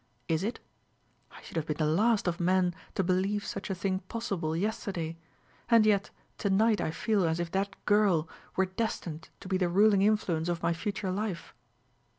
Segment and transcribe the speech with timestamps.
[0.27, 0.59] "Is it?
[1.31, 5.15] I should have been the last of men to believe such a thing possible yesterday;
[5.69, 9.69] and yet to night I feel as if that girl were destined to be the
[9.69, 11.53] ruling influence of my future life.